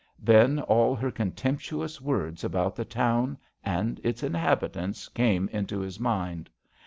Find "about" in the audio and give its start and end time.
2.43-2.75